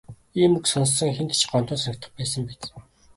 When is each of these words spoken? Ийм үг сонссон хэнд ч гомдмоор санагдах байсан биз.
Ийм 0.41 0.51
үг 0.57 0.65
сонссон 0.73 1.09
хэнд 1.17 1.31
ч 1.39 1.41
гомдмоор 1.51 1.81
санагдах 1.81 2.11
байсан 2.17 2.41
биз. 2.47 2.61